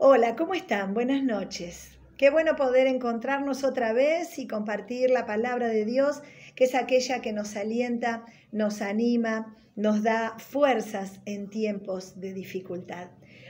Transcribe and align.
Hola, 0.00 0.36
¿cómo 0.36 0.54
están? 0.54 0.94
Buenas 0.94 1.24
noches. 1.24 1.98
Qué 2.16 2.30
bueno 2.30 2.54
poder 2.54 2.86
encontrarnos 2.86 3.64
otra 3.64 3.92
vez 3.92 4.38
y 4.38 4.46
compartir 4.46 5.10
la 5.10 5.26
palabra 5.26 5.66
de 5.66 5.84
Dios, 5.84 6.22
que 6.54 6.64
es 6.64 6.76
aquella 6.76 7.20
que 7.20 7.32
nos 7.32 7.56
alienta, 7.56 8.24
nos 8.52 8.80
anima, 8.80 9.56
nos 9.74 10.04
da 10.04 10.36
fuerzas 10.38 11.20
en 11.24 11.50
tiempos 11.50 12.20
de 12.20 12.32
dificultad. 12.32 13.08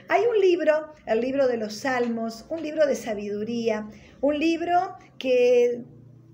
Hay 0.09 0.23
un 0.25 0.41
libro, 0.41 0.95
el 1.05 1.21
libro 1.21 1.49
de 1.49 1.59
los 1.59 1.75
Salmos, 1.75 2.47
un 2.49 2.63
libro 2.63 2.87
de 2.87 2.95
sabiduría, 2.95 3.87
un 4.23 4.39
libro 4.39 4.97
que 5.19 5.85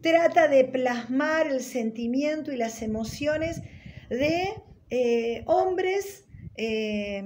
trata 0.00 0.46
de 0.46 0.62
plasmar 0.62 1.48
el 1.48 1.60
sentimiento 1.60 2.52
y 2.52 2.56
las 2.56 2.82
emociones 2.82 3.62
de 4.10 4.62
eh, 4.90 5.42
hombres 5.46 6.28
eh, 6.56 7.24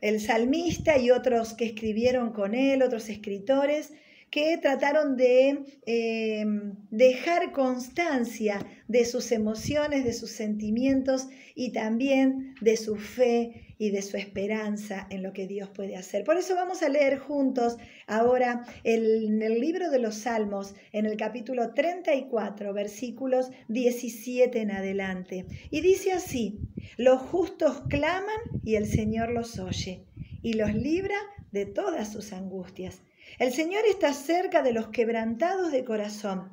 el 0.00 0.20
salmista 0.20 0.98
y 0.98 1.10
otros 1.10 1.54
que 1.54 1.66
escribieron 1.66 2.32
con 2.32 2.54
él, 2.54 2.82
otros 2.82 3.08
escritores, 3.08 3.92
que 4.30 4.56
trataron 4.58 5.16
de 5.16 5.64
eh, 5.86 6.44
dejar 6.90 7.52
constancia 7.52 8.64
de 8.86 9.04
sus 9.04 9.32
emociones, 9.32 10.04
de 10.04 10.12
sus 10.12 10.30
sentimientos 10.30 11.28
y 11.54 11.72
también 11.72 12.54
de 12.60 12.76
su 12.76 12.96
fe 12.96 13.69
y 13.80 13.90
de 13.90 14.02
su 14.02 14.18
esperanza 14.18 15.06
en 15.08 15.22
lo 15.22 15.32
que 15.32 15.46
Dios 15.46 15.70
puede 15.70 15.96
hacer. 15.96 16.22
Por 16.22 16.36
eso 16.36 16.54
vamos 16.54 16.82
a 16.82 16.90
leer 16.90 17.18
juntos 17.18 17.78
ahora 18.06 18.66
en 18.84 19.40
el 19.40 19.58
libro 19.58 19.90
de 19.90 19.98
los 19.98 20.16
Salmos, 20.16 20.74
en 20.92 21.06
el 21.06 21.16
capítulo 21.16 21.72
34, 21.72 22.74
versículos 22.74 23.50
17 23.68 24.60
en 24.60 24.70
adelante. 24.72 25.46
Y 25.70 25.80
dice 25.80 26.12
así, 26.12 26.60
los 26.98 27.22
justos 27.22 27.80
claman 27.88 28.36
y 28.62 28.74
el 28.74 28.84
Señor 28.86 29.30
los 29.30 29.58
oye 29.58 30.04
y 30.42 30.52
los 30.52 30.74
libra 30.74 31.16
de 31.50 31.64
todas 31.64 32.12
sus 32.12 32.34
angustias. 32.34 33.00
El 33.38 33.50
Señor 33.50 33.84
está 33.88 34.12
cerca 34.12 34.62
de 34.62 34.74
los 34.74 34.88
quebrantados 34.88 35.72
de 35.72 35.86
corazón 35.86 36.52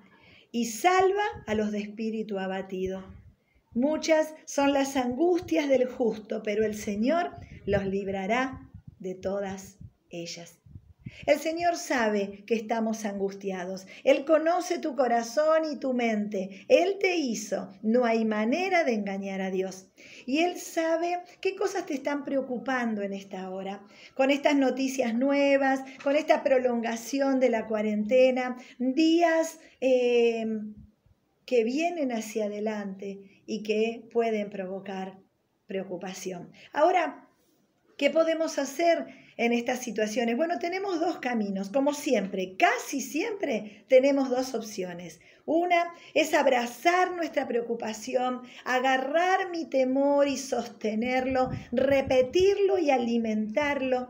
y 0.54 0.68
salva 0.68 1.26
a 1.46 1.56
los 1.56 1.74
de 1.74 1.80
espíritu 1.80 2.40
abatido. 2.40 3.04
Muchas 3.78 4.34
son 4.46 4.74
las 4.74 4.98
angustias 4.98 5.70
del 5.70 5.86
justo, 5.88 6.42
pero 6.42 6.66
el 6.66 6.76
Señor 6.76 7.36
los 7.68 7.86
librará 7.86 8.68
de 8.98 9.14
todas 9.14 9.78
ellas. 10.10 10.58
El 11.28 11.38
Señor 11.38 11.76
sabe 11.76 12.44
que 12.48 12.56
estamos 12.56 13.06
angustiados. 13.06 13.86
Él 14.04 14.26
conoce 14.26 14.80
tu 14.80 14.96
corazón 14.96 15.72
y 15.72 15.78
tu 15.78 15.94
mente. 15.94 16.66
Él 16.70 16.98
te 17.00 17.18
hizo. 17.18 17.72
No 17.84 18.04
hay 18.06 18.26
manera 18.26 18.84
de 18.84 18.96
engañar 18.96 19.42
a 19.42 19.52
Dios. 19.52 19.86
Y 20.26 20.40
Él 20.40 20.58
sabe 20.58 21.20
qué 21.40 21.56
cosas 21.56 21.86
te 21.86 21.94
están 21.94 22.24
preocupando 22.24 23.04
en 23.04 23.14
esta 23.14 23.48
hora. 23.52 23.84
Con 24.16 24.32
estas 24.32 24.56
noticias 24.56 25.14
nuevas, 25.14 25.82
con 26.04 26.16
esta 26.16 26.42
prolongación 26.42 27.40
de 27.40 27.52
la 27.52 27.68
cuarentena, 27.68 28.58
días 28.80 29.60
eh, 29.82 30.48
que 31.46 31.64
vienen 31.64 32.12
hacia 32.12 32.46
adelante 32.46 33.37
y 33.48 33.64
que 33.64 34.08
pueden 34.12 34.52
provocar 34.52 35.18
preocupación. 35.66 36.52
Ahora, 36.72 37.28
¿qué 37.98 38.12
podemos 38.12 38.60
hacer? 38.60 39.08
en 39.38 39.54
estas 39.54 39.80
situaciones? 39.80 40.36
Bueno, 40.36 40.60
tenemos 40.60 41.00
dos 41.00 41.20
caminos, 41.20 41.70
como 41.70 41.94
siempre, 41.94 42.56
casi 42.58 43.02
siempre 43.02 43.86
tenemos 43.88 44.30
dos 44.30 44.54
opciones. 44.54 45.22
Una 45.46 45.94
es 46.14 46.34
abrazar 46.34 47.12
nuestra 47.12 47.48
preocupación, 47.48 48.42
agarrar 48.66 49.50
mi 49.50 49.66
temor 49.66 50.28
y 50.28 50.38
sostenerlo, 50.38 51.52
repetirlo 51.72 52.80
y 52.80 52.90
alimentarlo, 52.90 54.10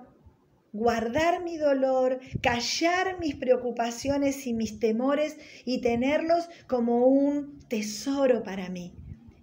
guardar 0.74 1.44
mi 1.44 1.58
dolor, 1.58 2.20
callar 2.42 3.20
mis 3.20 3.36
preocupaciones 3.36 4.48
y 4.48 4.54
mis 4.54 4.80
temores 4.80 5.38
y 5.66 5.82
tenerlos 5.82 6.50
como 6.68 7.06
un 7.06 7.60
tesoro 7.68 8.44
para 8.44 8.70
mí 8.70 8.94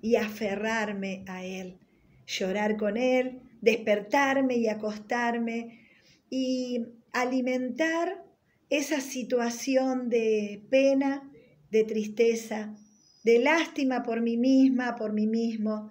y 0.04 0.16
aferrarme 0.16 1.24
a 1.26 1.42
él, 1.46 1.78
llorar 2.26 2.76
con 2.76 2.98
él, 2.98 3.40
despertarme 3.62 4.54
y 4.58 4.68
acostarme 4.68 5.80
y 6.28 6.84
alimentar 7.14 8.22
esa 8.68 9.00
situación 9.00 10.10
de 10.10 10.62
pena, 10.68 11.32
de 11.70 11.84
tristeza, 11.84 12.76
de 13.24 13.38
lástima 13.38 14.02
por 14.02 14.20
mí 14.20 14.36
misma, 14.36 14.94
por 14.94 15.14
mí 15.14 15.26
mismo 15.26 15.90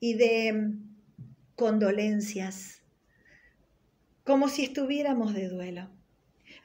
y 0.00 0.12
de 0.12 0.52
mm, 0.52 1.54
condolencias, 1.54 2.82
como 4.22 4.50
si 4.50 4.64
estuviéramos 4.64 5.32
de 5.32 5.48
duelo. 5.48 5.95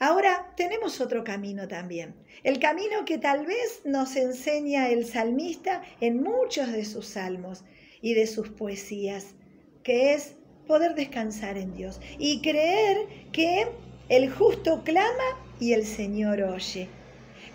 Ahora 0.04 0.52
tenemos 0.58 1.00
otro 1.00 1.24
camino 1.24 1.68
también, 1.68 2.16
el 2.44 2.58
camino 2.58 3.06
que 3.06 3.20
tal 3.20 3.46
vez 3.46 3.82
nos 3.86 4.16
enseña 4.16 4.90
el 4.90 5.06
salmista 5.06 5.84
en 6.00 6.24
muchos 6.24 6.72
de 6.72 6.86
sus 6.86 7.06
salmos 7.06 7.64
y 8.02 8.16
de 8.16 8.26
sus 8.26 8.50
poesías, 8.50 9.36
que 9.84 10.16
es 10.16 10.34
poder 10.66 10.96
descansar 10.96 11.56
en 11.56 11.76
Dios 11.76 12.02
y 12.18 12.42
creer 12.42 13.06
que 13.32 13.68
el 14.10 14.32
justo 14.32 14.84
clama 14.84 15.38
y 15.60 15.74
el 15.74 15.86
Señor 15.86 16.42
oye. 16.42 16.90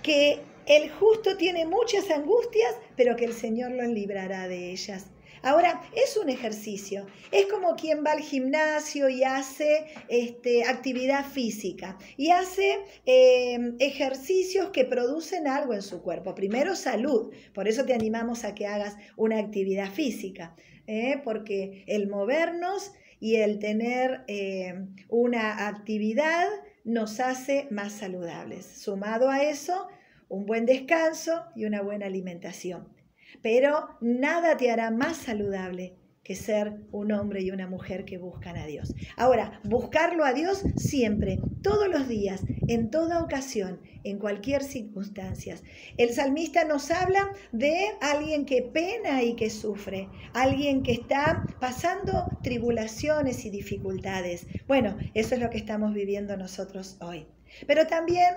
Que 0.04 0.38
el 0.66 0.88
justo 0.88 1.36
tiene 1.36 1.66
muchas 1.66 2.08
angustias, 2.12 2.76
pero 2.96 3.16
que 3.16 3.24
el 3.24 3.32
Señor 3.32 3.72
lo 3.72 3.82
librará 3.82 4.46
de 4.46 4.70
ellas. 4.70 5.06
Ahora, 5.46 5.80
es 5.94 6.16
un 6.16 6.28
ejercicio. 6.28 7.06
Es 7.30 7.46
como 7.46 7.76
quien 7.76 8.04
va 8.04 8.10
al 8.12 8.20
gimnasio 8.20 9.08
y 9.08 9.22
hace 9.22 9.86
este, 10.08 10.64
actividad 10.64 11.24
física 11.24 11.96
y 12.16 12.30
hace 12.30 12.80
em, 13.04 13.76
ejercicios 13.78 14.70
que 14.70 14.84
producen 14.84 15.46
algo 15.46 15.72
en 15.72 15.82
su 15.82 16.02
cuerpo. 16.02 16.34
Primero, 16.34 16.74
salud. 16.74 17.32
Por 17.54 17.68
eso 17.68 17.84
te 17.84 17.94
animamos 17.94 18.42
a 18.42 18.56
que 18.56 18.66
hagas 18.66 18.96
una 19.16 19.38
actividad 19.38 19.88
física. 19.88 20.56
¿eh? 20.88 21.20
porque 21.22 21.84
el 21.86 22.08
movernos 22.08 22.92
y 23.20 23.36
el 23.36 23.58
tener 23.58 24.24
eh, 24.26 24.74
una 25.08 25.68
actividad 25.68 26.46
nos 26.84 27.20
hace 27.20 27.68
más 27.70 27.92
saludables. 27.92 28.66
Sumado 28.66 29.30
a 29.30 29.44
eso, 29.44 29.86
un 30.28 30.44
buen 30.46 30.66
descanso 30.66 31.44
y 31.54 31.64
una 31.66 31.82
buena 31.82 32.06
alimentación. 32.06 32.95
Pero 33.42 33.88
nada 34.00 34.56
te 34.56 34.70
hará 34.70 34.90
más 34.90 35.16
saludable 35.16 35.94
que 36.26 36.34
ser 36.34 36.74
un 36.90 37.12
hombre 37.12 37.40
y 37.42 37.52
una 37.52 37.68
mujer 37.68 38.04
que 38.04 38.18
buscan 38.18 38.56
a 38.56 38.66
Dios. 38.66 38.92
Ahora, 39.16 39.60
buscarlo 39.62 40.24
a 40.24 40.32
Dios 40.32 40.64
siempre, 40.74 41.38
todos 41.62 41.86
los 41.86 42.08
días, 42.08 42.42
en 42.66 42.90
toda 42.90 43.22
ocasión, 43.22 43.80
en 44.02 44.18
cualquier 44.18 44.64
circunstancia. 44.64 45.54
El 45.96 46.12
salmista 46.12 46.64
nos 46.64 46.90
habla 46.90 47.30
de 47.52 47.76
alguien 48.00 48.44
que 48.44 48.62
pena 48.62 49.22
y 49.22 49.36
que 49.36 49.50
sufre, 49.50 50.08
alguien 50.32 50.82
que 50.82 50.94
está 50.94 51.46
pasando 51.60 52.26
tribulaciones 52.42 53.44
y 53.44 53.50
dificultades. 53.50 54.48
Bueno, 54.66 54.96
eso 55.14 55.36
es 55.36 55.40
lo 55.40 55.48
que 55.48 55.58
estamos 55.58 55.94
viviendo 55.94 56.36
nosotros 56.36 56.96
hoy. 57.00 57.28
Pero 57.68 57.86
también 57.86 58.34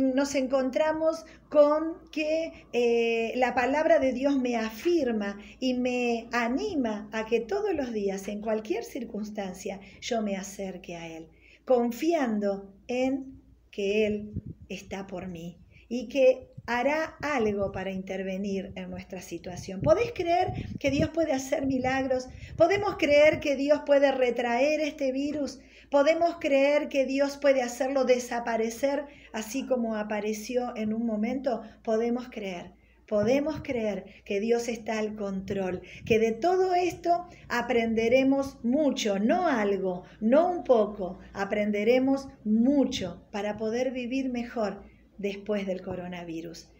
nos 0.00 0.34
encontramos 0.36 1.24
con 1.48 1.96
que 2.10 2.66
eh, 2.72 3.32
la 3.36 3.54
palabra 3.54 3.98
de 3.98 4.12
Dios 4.12 4.38
me 4.38 4.56
afirma 4.56 5.38
y 5.58 5.74
me 5.74 6.28
anima 6.32 7.08
a 7.12 7.26
que 7.26 7.40
todos 7.40 7.74
los 7.74 7.92
días, 7.92 8.28
en 8.28 8.40
cualquier 8.40 8.84
circunstancia, 8.84 9.80
yo 10.00 10.22
me 10.22 10.36
acerque 10.36 10.96
a 10.96 11.08
Él, 11.08 11.26
confiando 11.64 12.72
en 12.86 13.42
que 13.72 14.06
Él 14.06 14.32
está 14.68 15.06
por 15.06 15.26
mí 15.26 15.58
y 15.88 16.08
que 16.08 16.48
hará 16.66 17.16
algo 17.20 17.72
para 17.72 17.90
intervenir 17.90 18.72
en 18.76 18.88
nuestra 18.88 19.20
situación. 19.20 19.80
¿Podéis 19.80 20.12
creer 20.12 20.52
que 20.78 20.90
Dios 20.90 21.10
puede 21.10 21.32
hacer 21.32 21.66
milagros? 21.66 22.28
¿Podemos 22.56 22.96
creer 22.96 23.40
que 23.40 23.56
Dios 23.56 23.80
puede 23.84 24.12
retraer 24.12 24.80
este 24.80 25.10
virus? 25.10 25.58
Podemos 25.92 26.38
creer 26.40 26.88
que 26.88 27.04
Dios 27.04 27.36
puede 27.36 27.60
hacerlo 27.60 28.06
desaparecer 28.06 29.04
así 29.34 29.66
como 29.66 29.94
apareció 29.94 30.74
en 30.74 30.94
un 30.94 31.04
momento. 31.04 31.60
Podemos 31.84 32.30
creer. 32.30 32.72
Podemos 33.06 33.60
creer 33.62 34.06
que 34.24 34.40
Dios 34.40 34.68
está 34.68 34.98
al 34.98 35.16
control, 35.16 35.82
que 36.06 36.18
de 36.18 36.32
todo 36.32 36.74
esto 36.74 37.28
aprenderemos 37.50 38.56
mucho, 38.64 39.18
no 39.18 39.48
algo, 39.48 40.04
no 40.18 40.50
un 40.50 40.64
poco, 40.64 41.18
aprenderemos 41.34 42.26
mucho 42.42 43.26
para 43.30 43.58
poder 43.58 43.90
vivir 43.90 44.30
mejor 44.30 44.82
después 45.18 45.66
del 45.66 45.82
coronavirus 45.82 46.71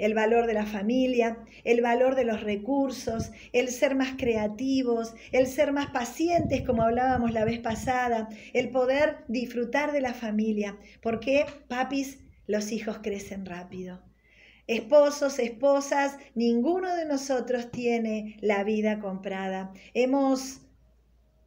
el 0.00 0.14
valor 0.14 0.46
de 0.46 0.54
la 0.54 0.66
familia, 0.66 1.38
el 1.62 1.80
valor 1.82 2.16
de 2.16 2.24
los 2.24 2.42
recursos, 2.42 3.30
el 3.52 3.68
ser 3.68 3.94
más 3.94 4.14
creativos, 4.16 5.14
el 5.30 5.46
ser 5.46 5.72
más 5.72 5.90
pacientes, 5.90 6.62
como 6.62 6.82
hablábamos 6.82 7.32
la 7.32 7.44
vez 7.44 7.60
pasada, 7.60 8.28
el 8.52 8.70
poder 8.70 9.18
disfrutar 9.28 9.92
de 9.92 10.00
la 10.00 10.14
familia, 10.14 10.76
porque, 11.02 11.46
papis, 11.68 12.18
los 12.46 12.72
hijos 12.72 12.98
crecen 13.02 13.46
rápido. 13.46 14.02
Esposos, 14.66 15.38
esposas, 15.38 16.16
ninguno 16.34 16.96
de 16.96 17.04
nosotros 17.04 17.70
tiene 17.70 18.36
la 18.40 18.64
vida 18.64 19.00
comprada. 19.00 19.72
Hemos 19.94 20.62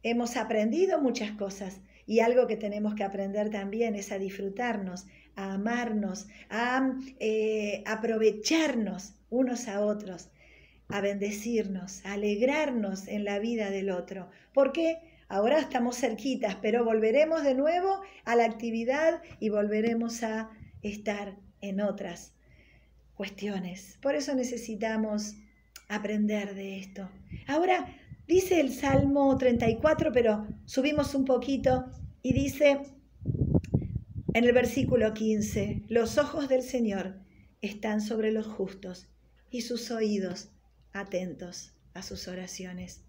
hemos 0.04 0.36
aprendido 0.36 1.00
muchas 1.00 1.32
cosas 1.32 1.80
y 2.06 2.20
algo 2.20 2.46
que 2.46 2.56
tenemos 2.56 2.94
que 2.94 3.02
aprender 3.02 3.50
también 3.50 3.94
es 3.94 4.12
a 4.12 4.18
disfrutarnos, 4.18 5.06
a 5.36 5.54
amarnos, 5.54 6.26
a 6.50 6.92
eh, 7.20 7.82
aprovecharnos 7.86 9.14
unos 9.30 9.68
a 9.68 9.80
otros, 9.80 10.30
a 10.88 11.00
bendecirnos, 11.00 12.04
a 12.04 12.12
alegrarnos 12.12 13.08
en 13.08 13.24
la 13.24 13.38
vida 13.38 13.70
del 13.70 13.90
otro. 13.90 14.30
Porque 14.52 14.98
ahora 15.28 15.58
estamos 15.58 15.96
cerquitas, 15.96 16.56
pero 16.56 16.84
volveremos 16.84 17.42
de 17.42 17.54
nuevo 17.54 18.00
a 18.24 18.36
la 18.36 18.44
actividad 18.44 19.22
y 19.40 19.48
volveremos 19.48 20.22
a 20.22 20.50
estar 20.82 21.36
en 21.60 21.80
otras 21.80 22.34
cuestiones. 23.14 23.98
Por 24.02 24.14
eso 24.14 24.34
necesitamos 24.34 25.36
aprender 25.88 26.54
de 26.54 26.78
esto. 26.78 27.08
Ahora 27.46 27.86
dice 28.26 28.60
el 28.60 28.72
Salmo 28.72 29.36
34, 29.36 30.12
pero 30.12 30.46
subimos 30.64 31.14
un 31.14 31.24
poquito 31.24 31.86
y 32.22 32.32
dice 32.32 32.80
en 34.34 34.44
el 34.44 34.52
versículo 34.52 35.14
15, 35.14 35.84
los 35.88 36.18
ojos 36.18 36.48
del 36.48 36.62
Señor 36.62 37.14
están 37.62 38.00
sobre 38.00 38.32
los 38.32 38.46
justos 38.46 39.06
y 39.48 39.62
sus 39.62 39.92
oídos 39.92 40.50
atentos 40.92 41.72
a 41.94 42.02
sus 42.02 42.26
oraciones. 42.26 43.04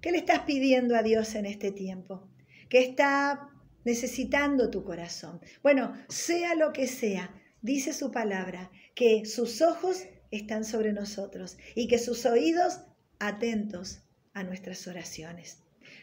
¿Qué 0.00 0.12
le 0.12 0.18
estás 0.18 0.40
pidiendo 0.40 0.94
a 0.96 1.02
Dios 1.02 1.34
en 1.34 1.46
este 1.46 1.72
tiempo? 1.72 2.28
¿Qué 2.68 2.78
está 2.78 3.50
necesitando 3.84 4.70
tu 4.70 4.84
corazón? 4.84 5.40
Bueno, 5.64 5.92
sea 6.08 6.54
lo 6.54 6.72
que 6.72 6.86
sea, 6.86 7.34
dice 7.60 7.92
su 7.92 8.12
palabra, 8.12 8.70
que 8.94 9.26
sus 9.26 9.60
ojos 9.62 10.04
están 10.30 10.64
sobre 10.64 10.92
nosotros 10.92 11.58
y 11.74 11.88
que 11.88 11.98
sus 11.98 12.24
oídos 12.24 12.82
atentos 13.18 14.02
a 14.32 14.44
nuestras 14.44 14.86
oraciones. 14.86 15.58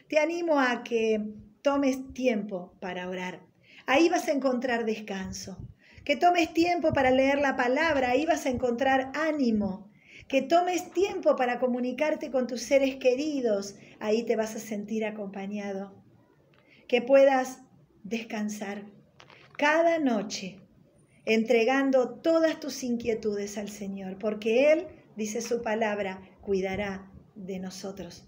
Te 0.08 0.18
animo 0.18 0.60
a 0.60 0.84
que 0.84 1.32
tomes 1.62 2.12
tiempo 2.12 2.76
para 2.78 3.08
orar. 3.08 3.40
Ahí 3.86 4.08
vas 4.08 4.28
a 4.28 4.32
encontrar 4.32 4.84
descanso. 4.84 5.56
Que 6.04 6.16
tomes 6.16 6.52
tiempo 6.52 6.92
para 6.92 7.10
leer 7.10 7.40
la 7.40 7.56
palabra, 7.56 8.10
ahí 8.10 8.26
vas 8.26 8.46
a 8.46 8.50
encontrar 8.50 9.10
ánimo. 9.14 9.90
Que 10.28 10.42
tomes 10.42 10.92
tiempo 10.92 11.36
para 11.36 11.58
comunicarte 11.58 12.30
con 12.30 12.46
tus 12.46 12.62
seres 12.62 12.96
queridos, 12.96 13.76
ahí 14.00 14.24
te 14.24 14.36
vas 14.36 14.54
a 14.56 14.60
sentir 14.60 15.04
acompañado. 15.04 15.94
Que 16.88 17.00
puedas 17.00 17.60
descansar 18.02 18.84
cada 19.56 19.98
noche 19.98 20.60
entregando 21.24 22.20
todas 22.20 22.60
tus 22.60 22.82
inquietudes 22.84 23.58
al 23.58 23.68
Señor, 23.68 24.18
porque 24.18 24.72
Él, 24.72 24.86
dice 25.16 25.40
su 25.40 25.62
palabra, 25.62 26.22
cuidará 26.40 27.10
de 27.34 27.58
nosotros. 27.58 28.24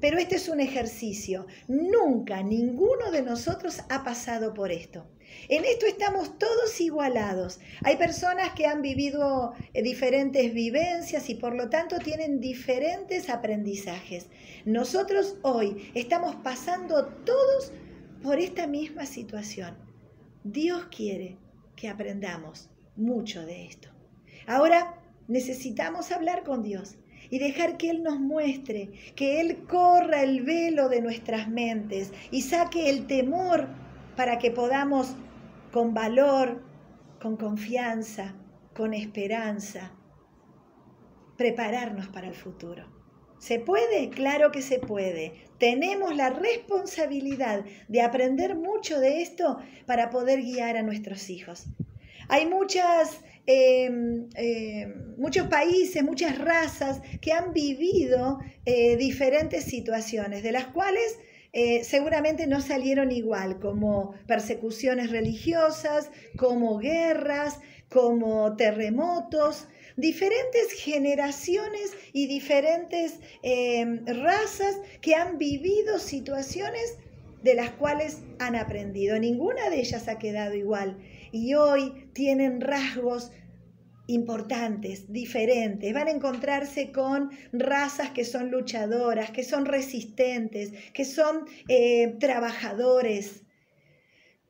Pero 0.00 0.18
este 0.18 0.36
es 0.36 0.48
un 0.48 0.60
ejercicio. 0.60 1.46
Nunca 1.68 2.42
ninguno 2.42 3.10
de 3.10 3.22
nosotros 3.22 3.80
ha 3.88 4.04
pasado 4.04 4.54
por 4.54 4.70
esto. 4.70 5.06
En 5.48 5.64
esto 5.64 5.86
estamos 5.86 6.38
todos 6.38 6.80
igualados. 6.80 7.60
Hay 7.82 7.96
personas 7.96 8.50
que 8.54 8.66
han 8.66 8.82
vivido 8.82 9.54
eh, 9.74 9.82
diferentes 9.82 10.52
vivencias 10.52 11.28
y 11.30 11.34
por 11.34 11.54
lo 11.54 11.68
tanto 11.70 11.98
tienen 11.98 12.40
diferentes 12.40 13.30
aprendizajes. 13.30 14.28
Nosotros 14.64 15.36
hoy 15.42 15.90
estamos 15.94 16.36
pasando 16.36 17.06
todos 17.24 17.72
por 18.22 18.38
esta 18.38 18.66
misma 18.66 19.06
situación. 19.06 19.76
Dios 20.44 20.86
quiere 20.94 21.38
que 21.76 21.88
aprendamos 21.88 22.70
mucho 22.96 23.44
de 23.44 23.66
esto. 23.66 23.88
Ahora 24.46 25.00
necesitamos 25.28 26.10
hablar 26.10 26.42
con 26.44 26.62
Dios 26.62 26.96
y 27.30 27.38
dejar 27.38 27.76
que 27.76 27.90
Él 27.90 28.02
nos 28.02 28.18
muestre, 28.18 28.90
que 29.14 29.40
Él 29.40 29.64
corra 29.68 30.22
el 30.22 30.42
velo 30.42 30.88
de 30.88 31.00
nuestras 31.00 31.48
mentes 31.48 32.12
y 32.30 32.42
saque 32.42 32.90
el 32.90 33.06
temor 33.06 33.68
para 34.16 34.38
que 34.38 34.50
podamos 34.50 35.14
con 35.72 35.94
valor, 35.94 36.62
con 37.20 37.36
confianza, 37.36 38.34
con 38.74 38.94
esperanza, 38.94 39.92
prepararnos 41.36 42.08
para 42.08 42.28
el 42.28 42.34
futuro. 42.34 42.84
¿Se 43.38 43.58
puede? 43.58 44.10
Claro 44.10 44.52
que 44.52 44.60
se 44.60 44.78
puede. 44.78 45.46
Tenemos 45.58 46.14
la 46.14 46.28
responsabilidad 46.28 47.64
de 47.88 48.02
aprender 48.02 48.54
mucho 48.54 49.00
de 49.00 49.22
esto 49.22 49.58
para 49.86 50.10
poder 50.10 50.42
guiar 50.42 50.76
a 50.76 50.82
nuestros 50.82 51.30
hijos. 51.30 51.64
Hay 52.28 52.46
muchas, 52.46 53.22
em, 53.50 54.28
em, 54.34 55.16
muchos 55.16 55.48
países, 55.48 56.02
muchas 56.04 56.38
razas 56.38 57.00
que 57.20 57.32
han 57.32 57.52
vivido 57.52 58.38
eh, 58.64 58.96
diferentes 58.96 59.64
situaciones, 59.64 60.42
de 60.42 60.52
las 60.52 60.66
cuales 60.66 61.18
eh, 61.52 61.82
seguramente 61.82 62.46
no 62.46 62.60
salieron 62.60 63.10
igual, 63.10 63.58
como 63.58 64.14
persecuciones 64.28 65.10
religiosas, 65.10 66.10
como 66.36 66.78
guerras, 66.78 67.58
como 67.88 68.54
terremotos, 68.54 69.66
diferentes 69.96 70.72
generaciones 70.72 71.92
y 72.12 72.28
diferentes 72.28 73.18
em, 73.42 74.06
razas 74.06 74.76
que 75.00 75.16
han 75.16 75.38
vivido 75.38 75.98
situaciones 75.98 76.98
de 77.42 77.54
las 77.54 77.70
cuales 77.70 78.18
han 78.38 78.54
aprendido. 78.54 79.18
Ninguna 79.18 79.70
de 79.70 79.80
ellas 79.80 80.06
ha 80.08 80.18
quedado 80.18 80.54
igual 80.54 80.98
y 81.32 81.54
hoy 81.54 82.08
tienen 82.12 82.60
rasgos 82.60 83.32
importantes, 84.10 85.10
diferentes. 85.12 85.92
Van 85.92 86.08
a 86.08 86.12
encontrarse 86.12 86.92
con 86.92 87.30
razas 87.52 88.10
que 88.10 88.24
son 88.24 88.50
luchadoras, 88.50 89.30
que 89.30 89.44
son 89.44 89.64
resistentes, 89.64 90.72
que 90.92 91.04
son 91.04 91.46
eh, 91.68 92.16
trabajadores. 92.18 93.42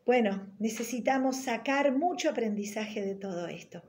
Bueno, 0.07 0.55
necesitamos 0.59 1.37
sacar 1.37 1.97
mucho 1.97 2.31
aprendizaje 2.31 3.03
de 3.03 3.15
todo 3.15 3.47
esto 3.49 3.83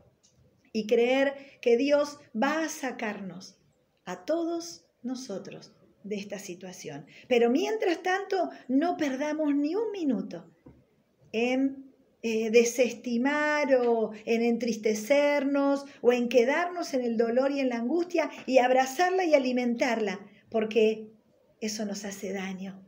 y 0.73 0.87
creer 0.87 1.35
que 1.61 1.77
Dios 1.77 2.19
va 2.35 2.63
a 2.63 2.69
sacarnos 2.69 3.57
a 4.05 4.25
todos 4.25 4.85
nosotros 5.03 5.73
de 6.03 6.15
esta 6.15 6.39
situación. 6.39 7.05
Pero 7.27 7.49
mientras 7.49 8.03
tanto, 8.03 8.49
no 8.67 8.97
perdamos 8.97 9.55
ni 9.55 9.75
un 9.75 9.91
minuto 9.91 10.51
en 11.31 11.90
eh, 12.23 12.51
desestimar 12.51 13.73
o 13.75 14.11
en 14.25 14.43
entristecernos 14.43 15.85
o 16.01 16.13
en 16.13 16.29
quedarnos 16.29 16.93
en 16.93 17.01
el 17.01 17.17
dolor 17.17 17.51
y 17.51 17.59
en 17.59 17.69
la 17.69 17.77
angustia 17.77 18.29
y 18.45 18.59
abrazarla 18.59 19.25
y 19.25 19.33
alimentarla, 19.33 20.19
porque 20.49 21.07
eso 21.61 21.85
nos 21.85 22.05
hace 22.05 22.31
daño. 22.31 22.85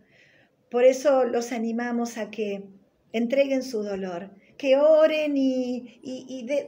Por 0.70 0.86
eso 0.86 1.24
los 1.24 1.52
animamos 1.52 2.18
a 2.18 2.30
que 2.32 2.64
entreguen 3.12 3.64
su 3.64 3.84
dolor, 3.84 4.32
que 4.58 4.78
oren 4.78 5.36
y, 5.36 6.00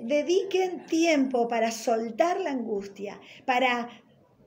dediquen 0.02 0.86
tiempo 0.86 1.48
para 1.48 1.72
soltar 1.72 2.40
la 2.40 2.52
angustia, 2.52 3.20
para 3.46 3.90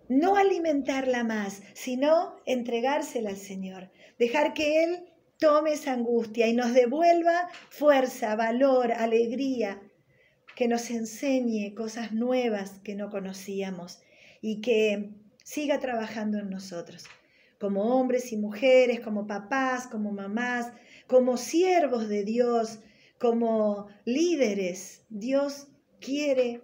no 0.09 0.37
alimentarla 0.37 1.25
más, 1.25 1.63
sino 1.75 2.37
entregársela 2.47 3.31
al 3.31 3.37
Señor, 3.37 3.91
dejar 4.19 4.55
que 4.55 4.85
Él 4.85 5.08
tome 5.39 5.73
esa 5.73 5.93
angustia 5.93 6.49
y 6.49 6.55
nos 6.55 6.75
devuelva 6.75 7.49
fuerza, 7.71 8.35
valor, 8.37 8.93
alegría, 8.93 9.81
que 10.57 10.67
nos 10.67 10.91
enseñe 10.91 11.75
cosas 11.75 12.13
nuevas 12.13 12.81
que 12.81 12.97
no 12.97 13.11
conocíamos 13.11 14.01
y 14.41 14.61
que 14.61 15.15
siga 15.45 15.79
trabajando 15.79 16.39
en 16.39 16.51
nosotros, 16.51 17.05
como 17.61 17.97
hombres 17.97 18.33
y 18.33 18.37
mujeres, 18.37 19.01
como 19.01 19.27
papás, 19.27 19.87
como 19.87 20.11
mamás, 20.13 20.73
como 21.07 21.37
siervos 21.37 22.09
de 22.09 22.25
Dios, 22.25 22.81
como 23.19 23.87
líderes, 24.05 25.05
Dios 25.09 25.69
quiere 26.01 26.63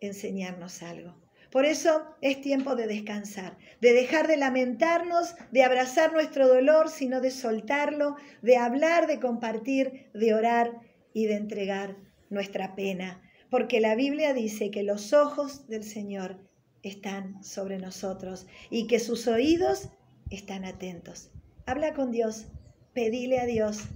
enseñarnos 0.00 0.82
algo. 0.82 1.21
Por 1.52 1.66
eso 1.66 2.02
es 2.22 2.40
tiempo 2.40 2.76
de 2.76 2.86
descansar, 2.86 3.58
de 3.82 3.92
dejar 3.92 4.26
de 4.26 4.38
lamentarnos, 4.38 5.34
de 5.50 5.62
abrazar 5.62 6.14
nuestro 6.14 6.48
dolor, 6.48 6.88
sino 6.88 7.20
de 7.20 7.30
soltarlo, 7.30 8.16
de 8.40 8.56
hablar, 8.56 9.06
de 9.06 9.20
compartir, 9.20 10.10
de 10.14 10.32
orar 10.32 10.80
y 11.12 11.26
de 11.26 11.34
entregar 11.34 11.96
nuestra 12.30 12.74
pena. 12.74 13.20
Porque 13.50 13.80
la 13.80 13.94
Biblia 13.94 14.32
dice 14.32 14.70
que 14.70 14.82
los 14.82 15.12
ojos 15.12 15.68
del 15.68 15.84
Señor 15.84 16.38
están 16.82 17.44
sobre 17.44 17.78
nosotros 17.78 18.46
y 18.70 18.86
que 18.86 18.98
sus 18.98 19.28
oídos 19.28 19.90
están 20.30 20.64
atentos. 20.64 21.32
Habla 21.66 21.92
con 21.92 22.12
Dios, 22.12 22.46
pedile 22.94 23.40
a 23.40 23.44
Dios, 23.44 23.88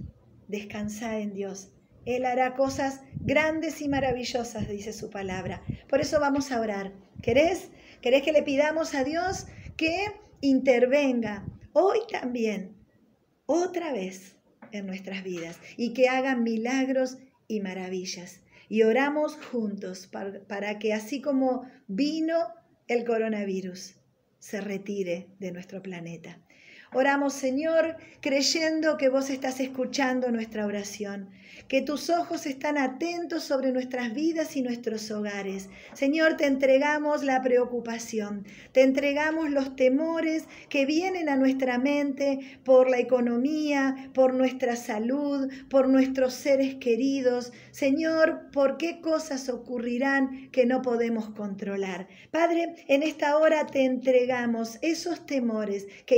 descansa 0.47 1.17
en 1.17 1.33
Dios 1.33 1.71
él 2.07 2.25
hará 2.25 2.55
cosas 2.55 3.01
grandes 3.19 3.81
y 3.81 3.89
maravillosas, 3.89 4.69
dice 4.69 4.93
su 4.93 5.09
palabra. 5.09 5.61
Por 5.89 5.99
eso 5.99 6.21
vamos 6.21 6.53
a 6.53 6.61
orar. 6.61 6.93
¿Querés? 7.21 7.69
¿Querés 8.01 8.23
que 8.23 8.31
le 8.31 8.43
pidamos 8.43 8.95
a 8.95 9.03
Dios 9.03 9.47
que 9.75 10.05
intervenga 10.39 11.45
hoy 11.73 11.99
también, 12.09 12.77
otra 13.45 13.91
vez 13.91 14.37
en 14.71 14.85
nuestras 14.85 15.21
vidas 15.21 15.59
y 15.75 15.93
que 15.93 16.07
haga 16.07 16.37
milagros 16.37 17.17
y 17.49 17.59
maravillas? 17.59 18.41
Y 18.69 18.83
oramos 18.83 19.35
juntos 19.51 20.09
para, 20.47 20.79
que 20.79 20.93
así 20.93 21.19
como 21.19 21.69
vino 21.87 22.37
el 22.87 23.03
coronavirus, 23.03 23.95
se 24.39 24.61
retire 24.61 25.27
de 25.39 25.51
nuestro 25.51 25.81
planeta. 25.81 26.39
Oramos, 26.93 27.33
Señor, 27.33 27.97
creyendo 28.21 28.97
que 28.97 29.09
vos 29.09 29.29
estás 29.29 29.59
escuchando 29.59 30.31
nuestra 30.31 30.65
oración, 30.65 31.29
que 31.67 31.81
tus 31.81 32.09
ojos 32.09 32.45
están 32.45 32.77
atentos 32.77 33.43
sobre 33.43 33.73
nuestras 33.73 34.13
vidas 34.13 34.55
y 34.55 34.61
nuestros 34.61 35.11
hogares. 35.11 35.69
Señor, 35.93 36.37
te 36.37 36.45
entregamos 36.45 37.25
la 37.25 37.41
preocupación, 37.41 38.45
te 38.71 38.83
entregamos 38.83 39.49
los 39.49 39.75
temores 39.75 40.45
que 40.69 40.85
vienen 40.85 41.27
a 41.27 41.35
nuestra 41.35 41.77
mente 41.77 42.59
por 42.63 42.89
la 42.89 42.99
economía, 42.99 44.09
por 44.13 44.33
nuestra 44.33 44.77
salud, 44.77 45.51
por 45.69 45.89
nuestros 45.89 46.33
seres 46.33 46.75
queridos. 46.75 47.51
Señor, 47.71 48.49
¿por 48.53 48.77
qué 48.77 49.01
cosas 49.01 49.49
ocurrirán 49.49 50.49
que 50.51 50.65
no 50.65 50.81
podemos 50.81 51.31
controlar? 51.31 52.07
Padre, 52.31 52.75
en 52.87 53.03
esta 53.03 53.37
hora 53.37 53.67
te 53.67 53.83
entregamos 53.83 54.79
esos 54.81 55.25
temores 55.25 55.85
que 56.05 56.17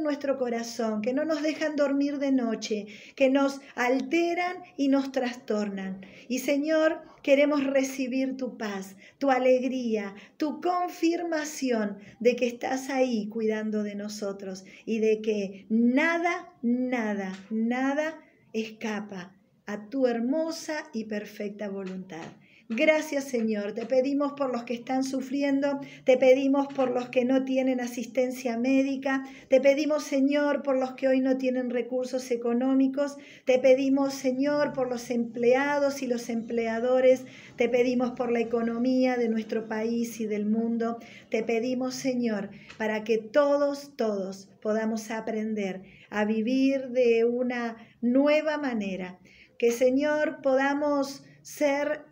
nuestro 0.00 0.38
corazón, 0.38 1.02
que 1.02 1.12
no 1.12 1.24
nos 1.24 1.42
dejan 1.42 1.76
dormir 1.76 2.18
de 2.18 2.32
noche, 2.32 2.86
que 3.16 3.28
nos 3.30 3.60
alteran 3.74 4.58
y 4.76 4.88
nos 4.88 5.12
trastornan. 5.12 6.06
Y 6.28 6.38
Señor, 6.38 7.02
queremos 7.22 7.64
recibir 7.64 8.36
tu 8.36 8.56
paz, 8.56 8.96
tu 9.18 9.30
alegría, 9.30 10.14
tu 10.36 10.60
confirmación 10.60 11.98
de 12.20 12.36
que 12.36 12.46
estás 12.46 12.90
ahí 12.90 13.28
cuidando 13.28 13.82
de 13.82 13.94
nosotros 13.94 14.64
y 14.86 15.00
de 15.00 15.20
que 15.20 15.66
nada, 15.68 16.52
nada, 16.62 17.32
nada 17.50 18.18
escapa 18.52 19.34
a 19.66 19.88
tu 19.88 20.06
hermosa 20.06 20.84
y 20.92 21.04
perfecta 21.04 21.68
voluntad. 21.68 22.26
Gracias 22.68 23.24
Señor, 23.24 23.72
te 23.72 23.86
pedimos 23.86 24.32
por 24.34 24.52
los 24.52 24.62
que 24.62 24.74
están 24.74 25.02
sufriendo, 25.02 25.80
te 26.04 26.16
pedimos 26.16 26.68
por 26.68 26.90
los 26.90 27.08
que 27.08 27.24
no 27.24 27.44
tienen 27.44 27.80
asistencia 27.80 28.56
médica, 28.56 29.24
te 29.48 29.60
pedimos 29.60 30.04
Señor 30.04 30.62
por 30.62 30.78
los 30.78 30.92
que 30.92 31.08
hoy 31.08 31.20
no 31.20 31.36
tienen 31.36 31.70
recursos 31.70 32.30
económicos, 32.30 33.16
te 33.44 33.58
pedimos 33.58 34.14
Señor 34.14 34.72
por 34.72 34.88
los 34.88 35.10
empleados 35.10 36.02
y 36.02 36.06
los 36.06 36.28
empleadores, 36.28 37.26
te 37.56 37.68
pedimos 37.68 38.12
por 38.12 38.30
la 38.30 38.40
economía 38.40 39.16
de 39.16 39.28
nuestro 39.28 39.66
país 39.66 40.20
y 40.20 40.26
del 40.26 40.46
mundo, 40.46 40.98
te 41.30 41.42
pedimos 41.42 41.94
Señor 41.94 42.50
para 42.78 43.02
que 43.02 43.18
todos, 43.18 43.96
todos 43.96 44.48
podamos 44.62 45.10
aprender 45.10 45.82
a 46.10 46.24
vivir 46.24 46.90
de 46.90 47.24
una 47.24 47.76
nueva 48.00 48.56
manera, 48.56 49.18
que 49.58 49.72
Señor 49.72 50.40
podamos 50.42 51.24
ser 51.42 52.11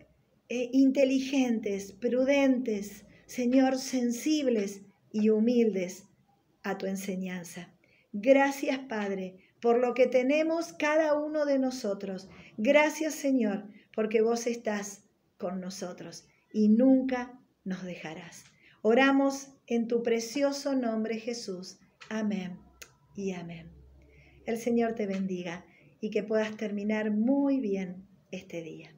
eh, 0.53 0.69
inteligentes, 0.73 1.93
prudentes, 1.93 3.05
Señor, 3.25 3.77
sensibles 3.77 4.81
y 5.09 5.29
humildes 5.29 6.09
a 6.61 6.77
tu 6.77 6.87
enseñanza. 6.87 7.73
Gracias, 8.11 8.77
Padre, 8.79 9.37
por 9.61 9.79
lo 9.79 9.93
que 9.93 10.07
tenemos 10.07 10.73
cada 10.73 11.17
uno 11.17 11.45
de 11.45 11.57
nosotros. 11.57 12.27
Gracias, 12.57 13.15
Señor, 13.15 13.63
porque 13.95 14.21
vos 14.21 14.45
estás 14.45 15.05
con 15.37 15.61
nosotros 15.61 16.27
y 16.51 16.67
nunca 16.67 17.39
nos 17.63 17.85
dejarás. 17.85 18.43
Oramos 18.81 19.53
en 19.67 19.87
tu 19.87 20.03
precioso 20.03 20.75
nombre, 20.75 21.17
Jesús. 21.17 21.79
Amén 22.09 22.59
y 23.15 23.31
amén. 23.31 23.71
El 24.45 24.57
Señor 24.57 24.95
te 24.95 25.07
bendiga 25.07 25.65
y 26.01 26.09
que 26.09 26.23
puedas 26.23 26.57
terminar 26.57 27.09
muy 27.09 27.61
bien 27.61 28.05
este 28.31 28.61
día. 28.61 28.93